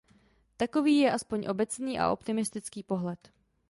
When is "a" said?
1.99-2.11